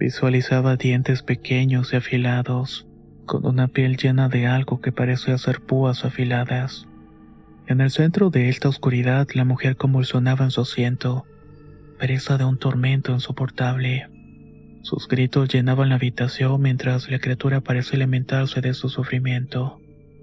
Visualizaba 0.00 0.74
dientes 0.74 1.22
pequeños 1.22 1.92
y 1.92 1.96
afilados, 1.96 2.88
con 3.24 3.46
una 3.46 3.68
piel 3.68 3.96
llena 3.96 4.28
de 4.28 4.48
algo 4.48 4.80
que 4.80 4.90
parecía 4.90 5.38
ser 5.38 5.60
púas 5.60 6.04
afiladas. 6.04 6.88
En 7.70 7.80
el 7.80 7.92
centro 7.92 8.30
de 8.30 8.48
esta 8.48 8.68
oscuridad 8.68 9.28
la 9.32 9.44
mujer 9.44 9.76
convulsionaba 9.76 10.44
en 10.44 10.50
su 10.50 10.62
asiento, 10.62 11.24
presa 12.00 12.36
de 12.36 12.44
un 12.44 12.58
tormento 12.58 13.12
insoportable. 13.12 14.08
Sus 14.82 15.06
gritos 15.06 15.48
llenaban 15.48 15.90
la 15.90 15.94
habitación 15.94 16.60
mientras 16.60 17.08
la 17.08 17.20
criatura 17.20 17.60
parecía 17.60 17.94
alimentarse 17.94 18.60
de 18.60 18.74
su 18.74 18.88
sufrimiento. 18.88 19.78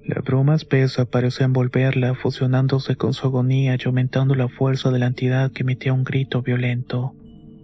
La 0.06 0.20
bruma 0.20 0.56
espesa 0.56 1.06
parecía 1.06 1.46
envolverla, 1.46 2.16
fusionándose 2.16 2.98
con 2.98 3.14
su 3.14 3.28
agonía 3.28 3.78
y 3.80 3.86
aumentando 3.86 4.36
la 4.36 4.50
fuerza 4.50 4.92
de 4.92 5.00
la 5.00 5.08
entidad 5.08 5.54
que 5.54 5.64
emitía 5.64 5.94
un 5.94 6.04
grito 6.04 6.42
violento. 6.42 7.14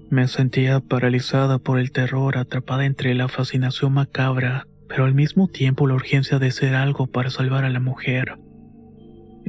Me 0.09 0.29
sentía 0.29 0.79
paralizada 0.79 1.59
por 1.59 1.77
el 1.77 1.91
terror, 1.91 2.37
atrapada 2.37 2.85
entre 2.85 3.15
la 3.15 3.27
fascinación 3.27 3.91
macabra, 3.91 4.65
pero 4.87 5.03
al 5.03 5.13
mismo 5.13 5.49
tiempo 5.49 5.87
la 5.87 5.95
urgencia 5.95 6.39
de 6.39 6.47
hacer 6.47 6.73
algo 6.73 7.07
para 7.07 7.29
salvar 7.29 7.65
a 7.65 7.69
la 7.69 7.81
mujer. 7.81 8.37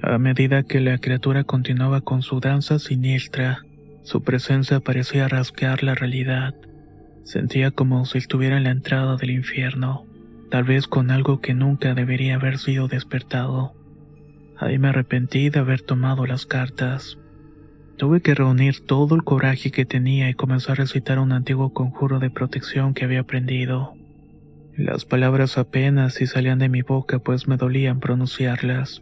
A 0.06 0.18
medida 0.18 0.64
que 0.64 0.80
la 0.80 0.98
criatura 0.98 1.44
continuaba 1.44 2.02
con 2.02 2.20
su 2.20 2.38
danza 2.38 2.78
siniestra, 2.78 3.64
su 4.02 4.22
presencia 4.22 4.80
parecía 4.80 5.28
rasgar 5.28 5.82
la 5.82 5.94
realidad. 5.94 6.54
Sentía 7.22 7.70
como 7.70 8.04
si 8.04 8.18
estuviera 8.18 8.58
en 8.58 8.64
la 8.64 8.70
entrada 8.70 9.16
del 9.16 9.30
infierno, 9.30 10.04
tal 10.50 10.64
vez 10.64 10.88
con 10.88 11.10
algo 11.10 11.40
que 11.40 11.54
nunca 11.54 11.94
debería 11.94 12.34
haber 12.34 12.58
sido 12.58 12.86
despertado. 12.86 13.72
Ahí 14.58 14.78
me 14.78 14.88
arrepentí 14.88 15.48
de 15.48 15.60
haber 15.60 15.80
tomado 15.80 16.26
las 16.26 16.44
cartas. 16.44 17.16
Tuve 17.96 18.20
que 18.20 18.34
reunir 18.34 18.84
todo 18.84 19.14
el 19.14 19.24
coraje 19.24 19.70
que 19.70 19.86
tenía 19.86 20.28
y 20.28 20.34
comenzar 20.34 20.72
a 20.72 20.84
recitar 20.84 21.18
un 21.18 21.32
antiguo 21.32 21.72
conjuro 21.72 22.18
de 22.18 22.28
protección 22.28 22.92
que 22.92 23.06
había 23.06 23.20
aprendido. 23.20 23.94
Las 24.76 25.06
palabras 25.06 25.56
apenas 25.56 26.12
si 26.12 26.26
salían 26.26 26.58
de 26.58 26.68
mi 26.68 26.82
boca 26.82 27.20
pues 27.20 27.48
me 27.48 27.56
dolían 27.56 28.00
pronunciarlas. 28.00 29.00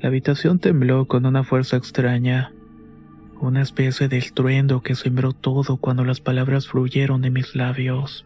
La 0.00 0.08
habitación 0.08 0.58
tembló 0.58 1.06
con 1.06 1.26
una 1.26 1.44
fuerza 1.44 1.76
extraña, 1.76 2.54
una 3.38 3.60
especie 3.60 4.08
de 4.08 4.16
estruendo 4.16 4.82
que 4.82 4.94
sembró 4.94 5.32
todo 5.34 5.76
cuando 5.76 6.04
las 6.04 6.20
palabras 6.20 6.68
fluyeron 6.68 7.20
de 7.20 7.30
mis 7.30 7.54
labios. 7.54 8.24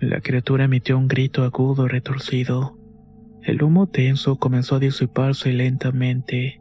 La 0.00 0.22
criatura 0.22 0.64
emitió 0.64 0.96
un 0.96 1.06
grito 1.06 1.44
agudo 1.44 1.84
y 1.84 1.88
retorcido. 1.88 2.78
El 3.42 3.62
humo 3.62 3.86
tenso 3.86 4.36
comenzó 4.36 4.76
a 4.76 4.78
disiparse 4.78 5.52
lentamente. 5.52 6.60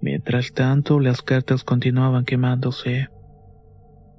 Mientras 0.00 0.52
tanto, 0.52 0.98
las 0.98 1.20
cartas 1.20 1.62
continuaban 1.62 2.24
quemándose. 2.24 3.08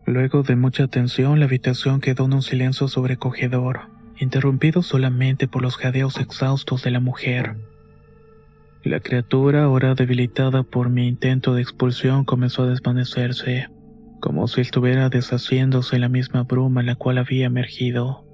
Luego 0.05 0.43
de 0.43 0.55
mucha 0.55 0.87
tensión, 0.87 1.39
la 1.39 1.45
habitación 1.45 2.01
quedó 2.01 2.25
en 2.25 2.33
un 2.33 2.41
silencio 2.43 2.87
sobrecogedor, 2.87 3.81
interrumpido 4.19 4.83
solamente 4.83 5.47
por 5.47 5.63
los 5.63 5.75
jadeos 5.75 6.19
exhaustos 6.19 6.83
de 6.83 6.91
la 6.91 6.99
mujer. 6.99 7.55
La 8.83 9.01
criatura, 9.01 9.65
ahora 9.65 9.93
debilitada 9.93 10.63
por 10.63 10.89
mi 10.89 11.05
intento 11.05 11.53
de 11.53 11.61
expulsión, 11.61 12.23
comenzó 12.23 12.63
a 12.63 12.67
desvanecerse, 12.67 13.67
como 14.21 14.47
si 14.47 14.61
estuviera 14.61 15.09
deshaciéndose 15.09 15.99
la 15.99 16.07
misma 16.07 16.43
bruma 16.43 16.79
en 16.79 16.87
la 16.87 16.95
cual 16.95 17.17
había 17.17 17.47
emergido. 17.47 18.25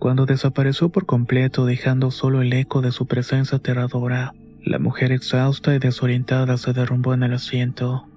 Cuando 0.00 0.26
desapareció 0.26 0.88
por 0.88 1.06
completo, 1.06 1.66
dejando 1.66 2.10
solo 2.10 2.42
el 2.42 2.52
eco 2.52 2.80
de 2.80 2.90
su 2.90 3.06
presencia 3.06 3.58
aterradora, 3.58 4.34
la 4.64 4.80
mujer 4.80 5.12
exhausta 5.12 5.72
y 5.72 5.78
desorientada 5.78 6.56
se 6.56 6.72
derrumbó 6.72 7.14
en 7.14 7.22
el 7.22 7.34
asiento. 7.34 8.08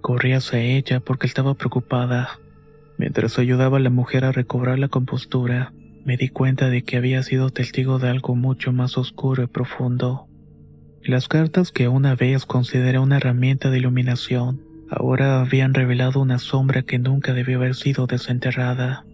Corrí 0.00 0.32
hacia 0.32 0.60
ella 0.60 1.00
porque 1.00 1.26
estaba 1.26 1.52
preocupada. 1.52 2.40
Mientras 2.96 3.38
ayudaba 3.38 3.76
a 3.76 3.80
la 3.80 3.90
mujer 3.90 4.24
a 4.24 4.32
recobrar 4.32 4.78
la 4.78 4.88
compostura, 4.88 5.74
me 6.06 6.16
di 6.16 6.30
cuenta 6.30 6.70
de 6.70 6.82
que 6.84 6.96
había 6.96 7.22
sido 7.22 7.50
testigo 7.50 7.98
de 7.98 8.08
algo 8.08 8.34
mucho 8.34 8.72
más 8.72 8.96
oscuro 8.96 9.42
y 9.42 9.46
profundo. 9.46 10.31
Las 11.04 11.26
cartas 11.26 11.72
que 11.72 11.88
una 11.88 12.14
vez 12.14 12.46
consideré 12.46 13.00
una 13.00 13.16
herramienta 13.16 13.70
de 13.70 13.78
iluminación, 13.78 14.60
ahora 14.88 15.40
habían 15.40 15.74
revelado 15.74 16.20
una 16.20 16.38
sombra 16.38 16.82
que 16.82 17.00
nunca 17.00 17.32
debió 17.32 17.58
haber 17.58 17.74
sido 17.74 18.06
desenterrada. 18.06 19.04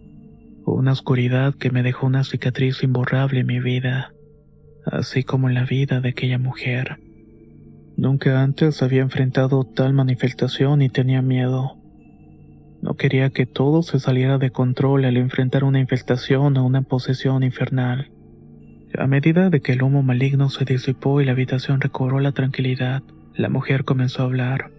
Una 0.65 0.91
oscuridad 0.91 1.55
que 1.55 1.71
me 1.71 1.81
dejó 1.81 2.05
una 2.05 2.23
cicatriz 2.23 2.83
imborrable 2.83 3.39
en 3.39 3.47
mi 3.47 3.59
vida, 3.59 4.13
así 4.85 5.23
como 5.23 5.49
en 5.49 5.55
la 5.55 5.65
vida 5.65 5.99
de 5.99 6.09
aquella 6.09 6.37
mujer. 6.37 6.99
Nunca 7.97 8.43
antes 8.43 8.83
había 8.83 9.01
enfrentado 9.01 9.63
tal 9.63 9.93
manifestación 9.93 10.83
y 10.83 10.89
tenía 10.89 11.23
miedo. 11.23 11.75
No 12.83 12.97
quería 12.97 13.31
que 13.31 13.47
todo 13.47 13.81
se 13.81 13.99
saliera 13.99 14.37
de 14.37 14.51
control 14.51 15.05
al 15.05 15.17
enfrentar 15.17 15.63
una 15.63 15.79
infestación 15.79 16.55
o 16.55 16.65
una 16.67 16.83
posesión 16.83 17.41
infernal. 17.41 18.11
A 18.97 19.07
medida 19.07 19.49
de 19.49 19.61
que 19.61 19.73
el 19.73 19.83
humo 19.83 20.01
maligno 20.01 20.49
se 20.49 20.65
disipó 20.65 21.21
y 21.21 21.25
la 21.25 21.33
habitación 21.33 21.79
recobró 21.79 22.19
la 22.19 22.31
tranquilidad, 22.31 23.03
la 23.35 23.49
mujer 23.49 23.85
comenzó 23.85 24.23
a 24.23 24.25
hablar. 24.25 24.71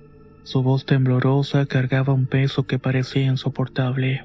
Su 0.43 0.63
voz 0.63 0.85
temblorosa 0.85 1.67
cargaba 1.67 2.13
un 2.13 2.27
peso 2.27 2.67
que 2.67 2.79
parecía 2.79 3.27
insoportable. 3.27 4.25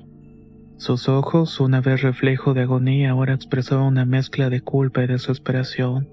Sus 0.77 1.07
ojos, 1.07 1.59
una 1.59 1.81
vez 1.81 2.01
reflejo 2.01 2.53
de 2.53 2.63
agonía, 2.63 3.11
ahora 3.11 3.33
expresaban 3.33 3.85
una 3.85 4.05
mezcla 4.05 4.49
de 4.49 4.61
culpa 4.61 5.03
y 5.03 5.07
desesperación. 5.07 6.09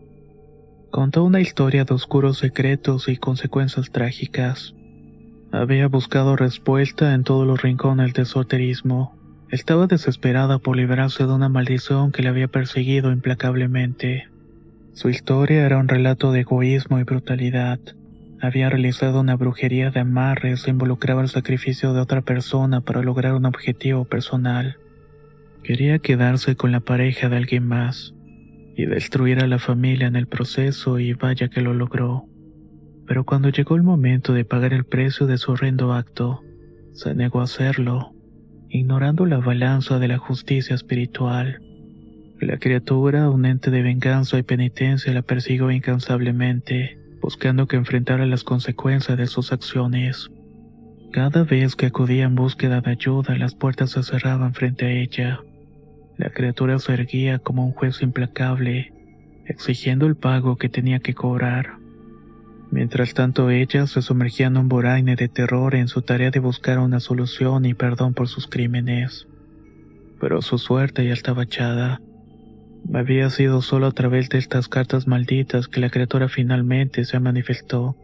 Contó 0.91 1.25
una 1.25 1.41
historia 1.41 1.85
de 1.85 1.95
oscuros 1.95 2.39
secretos 2.39 3.09
y 3.09 3.17
consecuencias 3.17 3.91
trágicas. 3.91 4.75
Había 5.51 5.89
buscado 5.89 6.37
respuesta 6.37 7.15
en 7.15 7.25
todos 7.25 7.47
los 7.47 7.63
rincones 7.63 8.13
del 8.13 8.27
solterismo. 8.27 9.17
Estaba 9.53 9.87
desesperada 9.87 10.59
por 10.59 10.79
librarse 10.79 11.27
de 11.27 11.33
una 11.35 11.51
maldición 11.51 12.11
que 12.11 12.23
le 12.23 12.31
había 12.31 12.49
perseguido 12.49 13.13
implacablemente. 13.13 14.27
Su 14.95 15.11
historia 15.11 15.67
era 15.67 15.77
un 15.77 15.89
relato 15.89 16.33
de 16.33 16.41
egoísmo 16.41 16.99
y 16.99 17.03
brutalidad. 17.03 17.79
Había 18.41 18.71
realizado 18.71 19.21
una 19.21 19.37
brujería 19.37 19.91
de 19.91 20.01
amarres 20.01 20.67
e 20.67 20.71
involucraba 20.71 21.21
el 21.21 21.29
sacrificio 21.29 21.93
de 21.93 22.01
otra 22.01 22.23
persona 22.23 22.81
para 22.81 23.03
lograr 23.03 23.35
un 23.35 23.45
objetivo 23.45 24.07
personal. 24.07 24.79
Quería 25.63 25.99
quedarse 25.99 26.57
con 26.57 26.73
la 26.73 26.81
pareja 26.81 27.29
de 27.29 27.37
alguien 27.37 27.69
más 27.69 28.15
y 28.75 28.87
destruir 28.87 29.41
a 29.41 29.47
la 29.47 29.59
familia 29.59 30.07
en 30.07 30.17
el 30.17 30.29
proceso 30.29 30.99
y 30.99 31.13
vaya 31.13 31.49
que 31.49 31.61
lo 31.61 31.75
logró. 31.75 32.25
Pero 33.07 33.25
cuando 33.25 33.51
llegó 33.51 33.77
el 33.77 33.83
momento 33.83 34.33
de 34.33 34.47
pagar 34.47 34.73
el 34.73 34.85
precio 34.85 35.27
de 35.27 35.37
su 35.37 35.53
horrendo 35.53 35.93
acto, 35.93 36.43
se 36.95 37.15
negó 37.15 37.41
a 37.41 37.45
hacerlo, 37.45 38.15
ignorando 38.73 39.27
la 39.27 39.39
balanza 39.39 39.99
de 39.99 40.09
la 40.09 40.19
justicia 40.19 40.75
espiritual. 40.75 41.61
La 42.41 42.59
criatura, 42.59 43.31
un 43.31 43.45
ente 43.45 43.71
de 43.71 43.83
venganza 43.83 44.39
y 44.39 44.43
penitencia, 44.43 45.13
la 45.13 45.23
persiguió 45.23 45.71
incansablemente, 45.71 46.99
buscando 47.21 47.69
que 47.69 47.77
enfrentara 47.77 48.27
las 48.27 48.43
consecuencias 48.43 49.17
de 49.17 49.29
sus 49.29 49.53
acciones. 49.53 50.29
Cada 51.13 51.45
vez 51.45 51.77
que 51.77 51.87
acudía 51.87 52.25
en 52.25 52.35
búsqueda 52.35 52.81
de 52.81 52.91
ayuda, 52.91 53.37
las 53.37 53.55
puertas 53.55 53.91
se 53.91 54.03
cerraban 54.03 54.55
frente 54.55 54.87
a 54.87 54.91
ella 54.91 55.41
la 56.23 56.31
criatura 56.31 56.79
se 56.79 56.93
erguía 56.93 57.39
como 57.39 57.65
un 57.65 57.73
juez 57.73 58.03
implacable, 58.03 58.93
exigiendo 59.47 60.07
el 60.07 60.15
pago 60.15 60.57
que 60.57 60.69
tenía 60.69 61.01
que 61.01 61.15
cobrar. 61.15 61.79
Mientras 62.73 63.15
tanto 63.15 63.51
ella 63.51 63.87
se 63.87 64.03
sumergía 64.03 64.49
en 64.49 64.57
un 64.57 64.69
boraine 64.69 65.15
de 65.15 65.29
terror 65.29 65.77
en 65.77 65.87
su 65.87 66.03
tarea 66.03 66.33
de 66.33 66.41
buscar 66.41 66.81
una 66.81 66.99
solución 66.99 67.65
y 67.65 67.75
perdón 67.75 68.15
por 68.15 68.27
sus 68.27 68.49
crímenes. 68.49 69.29
Pero 70.21 70.43
su 70.43 70.59
suerte 70.59 71.07
ya 71.07 71.13
estaba 71.13 71.45
echada. 71.45 72.01
Había 72.93 73.31
sido 73.31 73.63
solo 73.63 73.87
a 73.87 73.93
través 73.93 74.29
de 74.29 74.39
estas 74.39 74.67
cartas 74.67 75.07
malditas 75.07 75.69
que 75.69 75.81
la 75.81 75.91
criatura 75.91 76.29
finalmente 76.29 77.05
se 77.05 77.21
manifestó. 77.21 77.97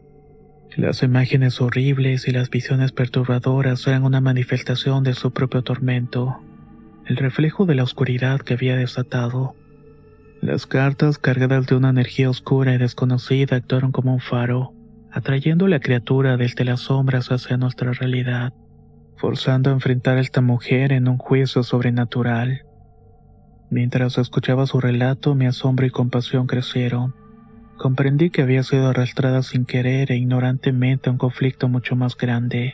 Las 0.77 1.03
imágenes 1.03 1.61
horribles 1.61 2.29
y 2.29 2.31
las 2.31 2.49
visiones 2.49 2.93
perturbadoras 2.93 3.85
eran 3.89 4.05
una 4.05 4.21
manifestación 4.21 5.03
de 5.03 5.15
su 5.15 5.33
propio 5.33 5.63
tormento 5.63 6.39
el 7.09 7.17
reflejo 7.17 7.65
de 7.65 7.75
la 7.75 7.85
oscuridad 7.85 8.41
que 8.41 8.53
había 8.53 8.77
desatado. 8.77 9.57
Las 10.49 10.67
cartas 10.67 11.19
cargadas 11.19 11.67
de 11.67 11.75
una 11.75 11.91
energía 11.91 12.31
oscura 12.31 12.73
y 12.73 12.79
desconocida 12.79 13.57
actuaron 13.57 13.93
como 13.93 14.15
un 14.15 14.19
faro, 14.19 14.73
atrayendo 15.13 15.67
a 15.67 15.69
la 15.69 15.79
criatura 15.79 16.39
desde 16.39 16.65
las 16.65 16.81
sombras 16.81 17.31
hacia 17.31 17.59
nuestra 17.59 17.93
realidad, 17.93 18.55
forzando 19.19 19.69
a 19.69 19.75
enfrentar 19.75 20.17
a 20.17 20.23
esta 20.23 20.41
mujer 20.41 20.93
en 20.93 21.07
un 21.07 21.19
juicio 21.19 21.63
sobrenatural. 21.63 22.63
Mientras 23.69 24.17
escuchaba 24.17 24.65
su 24.65 24.81
relato, 24.81 25.35
mi 25.35 25.45
asombro 25.45 25.85
y 25.85 25.91
compasión 25.91 26.47
crecieron. 26.47 27.15
Comprendí 27.77 28.31
que 28.31 28.41
había 28.41 28.63
sido 28.63 28.89
arrastrada 28.89 29.43
sin 29.43 29.67
querer 29.67 30.11
e 30.13 30.17
ignorantemente 30.17 31.11
a 31.11 31.13
un 31.13 31.19
conflicto 31.19 31.69
mucho 31.69 31.95
más 31.95 32.17
grande. 32.17 32.73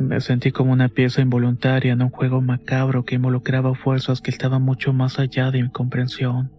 Me 0.00 0.20
sentí 0.20 0.50
como 0.50 0.72
una 0.72 0.88
pieza 0.88 1.22
involuntaria 1.22 1.92
en 1.92 2.02
un 2.02 2.10
juego 2.10 2.40
macabro 2.40 3.04
que 3.04 3.14
involucraba 3.14 3.76
fuerzas 3.76 4.20
que 4.20 4.32
estaban 4.32 4.62
mucho 4.62 4.92
más 4.92 5.20
allá 5.20 5.52
de 5.52 5.62
mi 5.62 5.70
comprensión, 5.70 6.50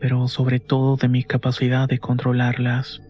pero 0.00 0.28
sobre 0.28 0.60
todo 0.60 0.96
de 0.96 1.08
mi 1.08 1.24
capacidad 1.24 1.88
de 1.88 1.98
controlarlas. 1.98 3.02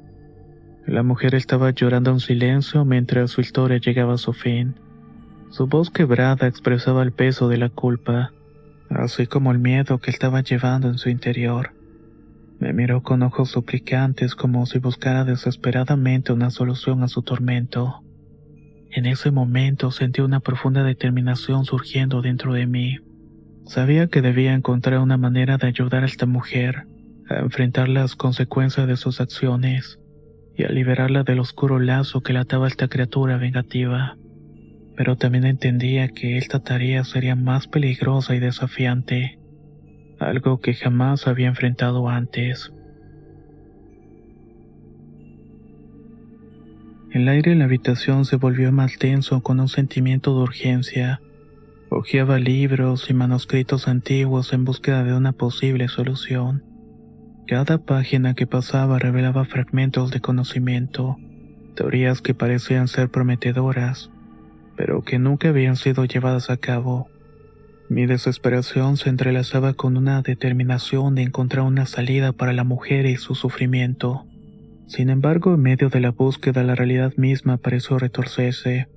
La 0.86 1.02
mujer 1.02 1.34
estaba 1.34 1.70
llorando 1.70 2.12
en 2.12 2.20
silencio 2.20 2.84
mientras 2.84 3.32
su 3.32 3.40
historia 3.40 3.78
llegaba 3.78 4.14
a 4.14 4.18
su 4.18 4.32
fin. 4.32 4.76
Su 5.50 5.66
voz 5.66 5.90
quebrada 5.90 6.46
expresaba 6.46 7.02
el 7.02 7.12
peso 7.12 7.48
de 7.48 7.56
la 7.56 7.70
culpa, 7.70 8.32
así 8.90 9.26
como 9.26 9.52
el 9.52 9.58
miedo 9.58 9.98
que 9.98 10.10
estaba 10.10 10.42
llevando 10.42 10.88
en 10.88 10.98
su 10.98 11.08
interior. 11.08 11.72
Me 12.58 12.72
miró 12.72 13.02
con 13.02 13.22
ojos 13.22 13.50
suplicantes 13.50 14.34
como 14.34 14.64
si 14.66 14.78
buscara 14.78 15.24
desesperadamente 15.24 16.32
una 16.32 16.50
solución 16.50 17.02
a 17.02 17.08
su 17.08 17.22
tormento. 17.22 18.02
En 18.90 19.04
ese 19.06 19.30
momento 19.30 19.90
sentí 19.90 20.22
una 20.22 20.40
profunda 20.40 20.82
determinación 20.82 21.64
surgiendo 21.64 22.22
dentro 22.22 22.54
de 22.54 22.66
mí. 22.66 22.98
Sabía 23.66 24.06
que 24.06 24.22
debía 24.22 24.54
encontrar 24.54 25.00
una 25.00 25.16
manera 25.16 25.58
de 25.58 25.66
ayudar 25.66 26.04
a 26.04 26.06
esta 26.06 26.26
mujer 26.26 26.86
a 27.28 27.40
enfrentar 27.40 27.88
las 27.88 28.14
consecuencias 28.14 28.86
de 28.86 28.96
sus 28.96 29.20
acciones 29.20 29.98
y 30.56 30.62
a 30.62 30.68
liberarla 30.68 31.24
del 31.24 31.40
oscuro 31.40 31.80
lazo 31.80 32.22
que 32.22 32.32
la 32.32 32.40
ataba 32.40 32.66
a 32.66 32.68
esta 32.68 32.86
criatura 32.86 33.36
vengativa. 33.38 34.16
Pero 34.96 35.16
también 35.16 35.44
entendía 35.44 36.08
que 36.08 36.38
esta 36.38 36.60
tarea 36.60 37.02
sería 37.04 37.34
más 37.34 37.66
peligrosa 37.66 38.36
y 38.36 38.38
desafiante, 38.38 39.38
algo 40.20 40.60
que 40.60 40.72
jamás 40.72 41.26
había 41.26 41.48
enfrentado 41.48 42.08
antes. 42.08 42.72
El 47.10 47.28
aire 47.28 47.52
en 47.52 47.58
la 47.58 47.64
habitación 47.64 48.24
se 48.24 48.36
volvió 48.36 48.70
más 48.72 48.96
tenso 48.98 49.42
con 49.42 49.58
un 49.58 49.68
sentimiento 49.68 50.36
de 50.36 50.42
urgencia. 50.44 51.20
Hojeaba 51.88 52.40
libros 52.40 53.10
y 53.10 53.14
manuscritos 53.14 53.86
antiguos 53.86 54.52
en 54.52 54.64
búsqueda 54.64 55.04
de 55.04 55.14
una 55.14 55.30
posible 55.30 55.86
solución. 55.86 56.64
Cada 57.46 57.78
página 57.78 58.34
que 58.34 58.44
pasaba 58.44 58.98
revelaba 58.98 59.44
fragmentos 59.44 60.10
de 60.10 60.20
conocimiento, 60.20 61.16
teorías 61.76 62.22
que 62.22 62.34
parecían 62.34 62.88
ser 62.88 63.08
prometedoras, 63.08 64.10
pero 64.76 65.02
que 65.02 65.20
nunca 65.20 65.50
habían 65.50 65.76
sido 65.76 66.04
llevadas 66.04 66.50
a 66.50 66.56
cabo. 66.56 67.08
Mi 67.88 68.06
desesperación 68.06 68.96
se 68.96 69.08
entrelazaba 69.08 69.74
con 69.74 69.96
una 69.96 70.22
determinación 70.22 71.14
de 71.14 71.22
encontrar 71.22 71.64
una 71.64 71.86
salida 71.86 72.32
para 72.32 72.52
la 72.52 72.64
mujer 72.64 73.06
y 73.06 73.16
su 73.16 73.36
sufrimiento. 73.36 74.26
Sin 74.88 75.08
embargo, 75.08 75.54
en 75.54 75.62
medio 75.62 75.88
de 75.88 76.00
la 76.00 76.10
búsqueda, 76.10 76.64
la 76.64 76.74
realidad 76.74 77.12
misma 77.16 77.58
pareció 77.58 77.96
retorcerse. 77.96 78.88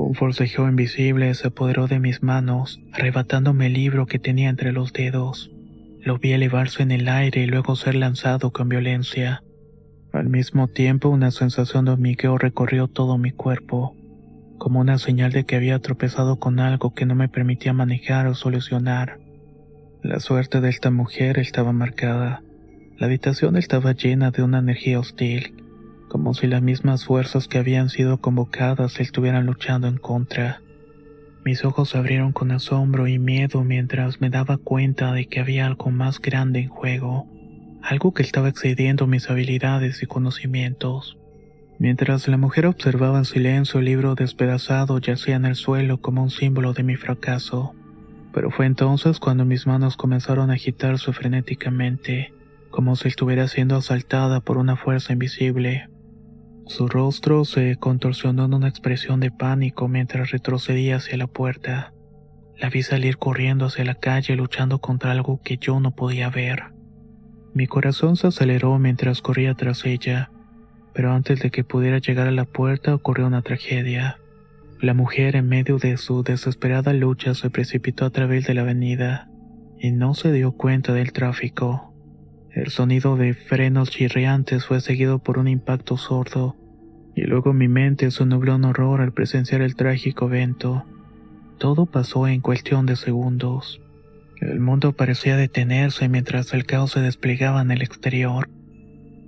Un 0.00 0.14
forcejeo 0.14 0.68
invisible 0.68 1.34
se 1.34 1.48
apoderó 1.48 1.88
de 1.88 1.98
mis 1.98 2.22
manos, 2.22 2.80
arrebatándome 2.92 3.66
el 3.66 3.72
libro 3.72 4.06
que 4.06 4.20
tenía 4.20 4.48
entre 4.48 4.70
los 4.70 4.92
dedos. 4.92 5.50
Lo 6.00 6.18
vi 6.18 6.30
elevarse 6.30 6.84
en 6.84 6.92
el 6.92 7.08
aire 7.08 7.42
y 7.42 7.46
luego 7.46 7.74
ser 7.74 7.96
lanzado 7.96 8.52
con 8.52 8.68
violencia. 8.68 9.42
Al 10.12 10.28
mismo 10.28 10.68
tiempo, 10.68 11.08
una 11.08 11.32
sensación 11.32 11.84
de 11.84 11.90
hormigueo 11.90 12.38
recorrió 12.38 12.86
todo 12.86 13.18
mi 13.18 13.32
cuerpo, 13.32 13.96
como 14.56 14.78
una 14.78 14.98
señal 14.98 15.32
de 15.32 15.42
que 15.42 15.56
había 15.56 15.80
tropezado 15.80 16.38
con 16.38 16.60
algo 16.60 16.94
que 16.94 17.04
no 17.04 17.16
me 17.16 17.28
permitía 17.28 17.72
manejar 17.72 18.28
o 18.28 18.36
solucionar. 18.36 19.18
La 20.04 20.20
suerte 20.20 20.60
de 20.60 20.68
esta 20.68 20.92
mujer 20.92 21.40
estaba 21.40 21.72
marcada. 21.72 22.44
La 22.98 23.08
habitación 23.08 23.56
estaba 23.56 23.94
llena 23.94 24.30
de 24.30 24.44
una 24.44 24.60
energía 24.60 25.00
hostil, 25.00 25.57
como 26.08 26.34
si 26.34 26.46
las 26.46 26.62
mismas 26.62 27.04
fuerzas 27.04 27.48
que 27.48 27.58
habían 27.58 27.88
sido 27.88 28.18
convocadas 28.18 29.00
estuvieran 29.00 29.46
luchando 29.46 29.86
en 29.86 29.98
contra. 29.98 30.62
Mis 31.44 31.64
ojos 31.64 31.90
se 31.90 31.98
abrieron 31.98 32.32
con 32.32 32.50
asombro 32.50 33.06
y 33.06 33.18
miedo 33.18 33.62
mientras 33.64 34.20
me 34.20 34.30
daba 34.30 34.58
cuenta 34.58 35.12
de 35.12 35.26
que 35.26 35.40
había 35.40 35.66
algo 35.66 35.90
más 35.90 36.20
grande 36.20 36.60
en 36.60 36.68
juego, 36.68 37.26
algo 37.82 38.12
que 38.12 38.22
estaba 38.22 38.48
excediendo 38.48 39.06
mis 39.06 39.30
habilidades 39.30 40.02
y 40.02 40.06
conocimientos. 40.06 41.16
Mientras 41.78 42.26
la 42.26 42.36
mujer 42.36 42.66
observaba 42.66 43.18
en 43.18 43.24
silencio 43.24 43.78
el 43.78 43.86
libro 43.86 44.16
despedazado 44.16 44.98
yacía 44.98 45.36
en 45.36 45.44
el 45.44 45.54
suelo 45.54 46.00
como 46.00 46.24
un 46.24 46.30
símbolo 46.30 46.72
de 46.72 46.82
mi 46.82 46.96
fracaso. 46.96 47.72
Pero 48.34 48.50
fue 48.50 48.66
entonces 48.66 49.20
cuando 49.20 49.44
mis 49.44 49.66
manos 49.66 49.96
comenzaron 49.96 50.50
a 50.50 50.54
agitarse 50.54 51.12
frenéticamente, 51.12 52.32
como 52.70 52.96
si 52.96 53.08
estuviera 53.08 53.46
siendo 53.46 53.76
asaltada 53.76 54.40
por 54.40 54.58
una 54.58 54.76
fuerza 54.76 55.12
invisible. 55.12 55.88
Su 56.68 56.88
rostro 56.88 57.44
se 57.44 57.76
contorsionó 57.76 58.44
en 58.44 58.54
una 58.54 58.68
expresión 58.68 59.20
de 59.20 59.30
pánico 59.30 59.88
mientras 59.88 60.30
retrocedía 60.30 60.96
hacia 60.96 61.16
la 61.16 61.26
puerta. 61.26 61.92
La 62.56 62.70
vi 62.70 62.82
salir 62.82 63.18
corriendo 63.18 63.66
hacia 63.66 63.84
la 63.84 63.96
calle 63.96 64.36
luchando 64.36 64.78
contra 64.78 65.10
algo 65.10 65.40
que 65.42 65.58
yo 65.58 65.80
no 65.80 65.90
podía 65.90 66.30
ver. 66.30 66.72
Mi 67.52 67.66
corazón 67.66 68.16
se 68.16 68.28
aceleró 68.28 68.78
mientras 68.78 69.20
corría 69.20 69.54
tras 69.54 69.84
ella 69.84 70.30
pero 70.98 71.12
antes 71.12 71.38
de 71.38 71.52
que 71.52 71.62
pudiera 71.62 71.98
llegar 71.98 72.26
a 72.26 72.32
la 72.32 72.44
puerta 72.44 72.92
ocurrió 72.92 73.28
una 73.28 73.42
tragedia. 73.42 74.18
La 74.80 74.94
mujer 74.94 75.36
en 75.36 75.48
medio 75.48 75.78
de 75.78 75.96
su 75.96 76.24
desesperada 76.24 76.92
lucha 76.92 77.34
se 77.34 77.50
precipitó 77.50 78.04
a 78.04 78.10
través 78.10 78.48
de 78.48 78.54
la 78.54 78.62
avenida 78.62 79.30
y 79.78 79.92
no 79.92 80.14
se 80.14 80.32
dio 80.32 80.50
cuenta 80.50 80.92
del 80.92 81.12
tráfico. 81.12 81.87
El 82.52 82.70
sonido 82.70 83.16
de 83.16 83.34
frenos 83.34 83.90
chirriantes 83.90 84.64
fue 84.64 84.80
seguido 84.80 85.18
por 85.18 85.38
un 85.38 85.48
impacto 85.48 85.96
sordo 85.96 86.56
y 87.14 87.22
luego 87.22 87.52
mi 87.52 87.68
mente 87.68 88.10
se 88.10 88.24
nubló 88.24 88.54
en 88.54 88.64
horror 88.64 89.00
al 89.00 89.12
presenciar 89.12 89.60
el 89.60 89.74
trágico 89.74 90.26
evento. 90.26 90.84
Todo 91.58 91.86
pasó 91.86 92.28
en 92.28 92.40
cuestión 92.40 92.86
de 92.86 92.94
segundos. 92.94 93.80
El 94.40 94.60
mundo 94.60 94.92
parecía 94.92 95.36
detenerse 95.36 96.08
mientras 96.08 96.54
el 96.54 96.64
caos 96.64 96.92
se 96.92 97.00
desplegaba 97.00 97.60
en 97.60 97.72
el 97.72 97.82
exterior. 97.82 98.48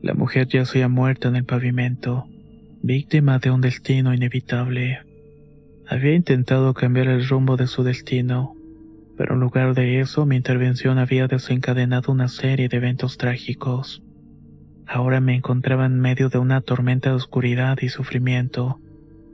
La 0.02 0.14
mujer 0.14 0.46
yacía 0.46 0.88
muerta 0.88 1.28
en 1.28 1.36
el 1.36 1.44
pavimento, 1.44 2.28
víctima 2.80 3.40
de 3.40 3.50
un 3.50 3.60
destino 3.60 4.14
inevitable. 4.14 5.00
Había 5.88 6.14
intentado 6.14 6.72
cambiar 6.74 7.08
el 7.08 7.26
rumbo 7.26 7.56
de 7.56 7.66
su 7.66 7.82
destino, 7.82 8.54
pero 9.20 9.34
en 9.34 9.40
lugar 9.40 9.74
de 9.74 10.00
eso 10.00 10.24
mi 10.24 10.36
intervención 10.36 10.96
había 10.96 11.26
desencadenado 11.26 12.10
una 12.10 12.26
serie 12.26 12.70
de 12.70 12.78
eventos 12.78 13.18
trágicos. 13.18 14.02
Ahora 14.86 15.20
me 15.20 15.34
encontraba 15.34 15.84
en 15.84 16.00
medio 16.00 16.30
de 16.30 16.38
una 16.38 16.62
tormenta 16.62 17.10
de 17.10 17.16
oscuridad 17.16 17.76
y 17.82 17.90
sufrimiento, 17.90 18.80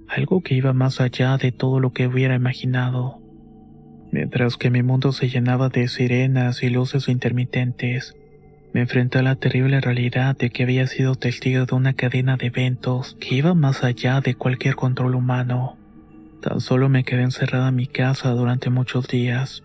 algo 0.09 0.43
que 0.43 0.57
iba 0.57 0.73
más 0.73 1.01
allá 1.01 1.37
de 1.37 1.53
todo 1.53 1.79
lo 1.79 1.93
que 1.93 2.09
hubiera 2.09 2.35
imaginado. 2.35 3.21
Mientras 4.11 4.57
que 4.57 4.71
mi 4.71 4.83
mundo 4.83 5.13
se 5.13 5.29
llenaba 5.29 5.69
de 5.69 5.87
sirenas 5.87 6.65
y 6.65 6.69
luces 6.69 7.07
intermitentes, 7.07 8.17
me 8.75 8.81
enfrenté 8.81 9.21
a 9.21 9.23
la 9.23 9.37
terrible 9.37 9.81
realidad 9.81 10.37
de 10.37 10.51
que 10.51 10.65
había 10.65 10.89
sido 10.89 11.15
testigo 11.15 11.65
de 11.65 11.77
una 11.77 11.93
cadena 11.93 12.37
de 12.37 12.47
eventos 12.47 13.17
que 13.21 13.37
iba 13.37 13.55
más 13.55 13.85
allá 13.85 14.21
de 14.21 14.35
cualquier 14.35 14.75
control 14.75 15.15
humano. 15.15 15.77
Tan 16.43 16.61
solo 16.61 16.89
me 16.89 17.05
quedé 17.05 17.23
encerrada 17.23 17.69
en 17.69 17.77
mi 17.77 17.87
casa 17.87 18.33
durante 18.33 18.69
muchos 18.69 19.07
días, 19.07 19.63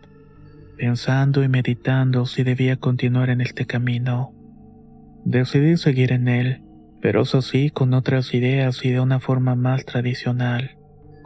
pensando 0.82 1.44
y 1.44 1.48
meditando 1.48 2.26
si 2.26 2.42
debía 2.42 2.76
continuar 2.76 3.30
en 3.30 3.40
este 3.40 3.68
camino. 3.68 4.34
Decidí 5.24 5.78
seguir 5.78 6.12
en 6.12 6.28
él, 6.28 6.64
pero 7.04 7.22
eso 7.22 7.44
sí 7.44 7.70
con 7.70 7.94
otras 7.94 8.34
ideas 8.34 8.84
y 8.84 8.90
de 8.90 9.00
una 9.00 9.20
forma 9.20 9.54
más 9.54 9.86
tradicional, 9.86 10.80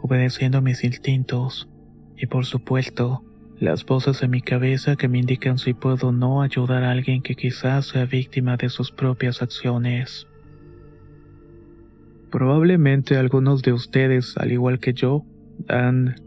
obedeciendo 0.04 0.62
mis 0.62 0.84
instintos, 0.84 1.70
y 2.18 2.26
por 2.26 2.46
supuesto, 2.46 3.24
las 3.58 3.86
voces 3.86 4.22
en 4.24 4.32
mi 4.32 4.42
cabeza 4.42 4.98
que 4.98 5.08
me 5.08 5.20
indican 5.20 5.58
si 5.58 5.74
puedo 5.74 6.10
o 6.10 6.12
no 6.12 6.42
ayudar 6.42 6.84
a 6.84 6.92
alguien 6.92 7.22
que 7.22 7.36
quizás 7.36 7.86
sea 7.86 8.04
víctima 8.04 8.58
de 8.58 8.68
sus 8.68 8.92
propias 8.92 9.42
acciones. 9.42 10.28
Probablemente 12.30 13.16
algunos 13.16 13.62
de 13.62 13.72
ustedes, 13.72 14.36
al 14.38 14.52
igual 14.52 14.80
que 14.82 14.92
yo, 14.92 15.24
han 15.70 16.25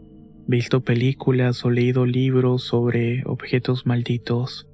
visto 0.49 0.81
películas 0.81 1.63
o 1.63 1.69
leído 1.69 2.05
libros 2.05 2.63
sobre 2.63 3.21
objetos 3.25 3.85
malditos, 3.85 4.67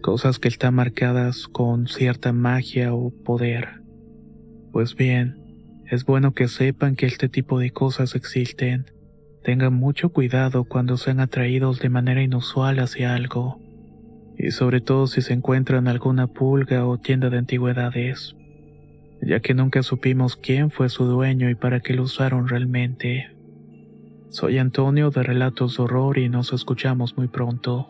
cosas 0.00 0.38
que 0.38 0.48
están 0.48 0.74
marcadas 0.74 1.46
con 1.48 1.86
cierta 1.86 2.32
magia 2.32 2.94
o 2.94 3.10
poder. 3.10 3.82
Pues 4.72 4.96
bien, 4.96 5.36
es 5.90 6.04
bueno 6.04 6.32
que 6.32 6.48
sepan 6.48 6.96
que 6.96 7.06
este 7.06 7.28
tipo 7.28 7.58
de 7.58 7.70
cosas 7.70 8.14
existen 8.14 8.86
Tengan 9.48 9.72
mucho 9.72 10.10
cuidado 10.10 10.64
cuando 10.64 10.96
sean 10.96 11.20
atraídos 11.20 11.78
de 11.78 11.88
manera 11.88 12.22
inusual 12.22 12.80
hacia 12.80 13.14
algo, 13.14 13.60
y 14.36 14.50
sobre 14.50 14.80
todo 14.80 15.06
si 15.06 15.22
se 15.22 15.32
encuentran 15.32 15.88
alguna 15.88 16.26
pulga 16.26 16.86
o 16.86 16.98
tienda 16.98 17.30
de 17.30 17.38
antigüedades, 17.38 18.36
ya 19.22 19.40
que 19.40 19.54
nunca 19.54 19.82
supimos 19.82 20.36
quién 20.36 20.70
fue 20.70 20.88
su 20.88 21.04
dueño 21.04 21.48
y 21.48 21.54
para 21.54 21.80
qué 21.80 21.94
lo 21.94 22.02
usaron 22.02 22.48
realmente. 22.48 23.37
Soy 24.30 24.58
Antonio 24.58 25.10
de 25.10 25.22
Relatos 25.22 25.76
de 25.76 25.82
Horror 25.82 26.18
y 26.18 26.28
nos 26.28 26.52
escuchamos 26.52 27.16
muy 27.16 27.28
pronto. 27.28 27.88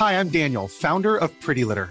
Hi, 0.00 0.14
I'm 0.14 0.30
Daniel, 0.30 0.66
founder 0.66 1.16
of 1.16 1.30
Pretty 1.40 1.64
Litter. 1.64 1.90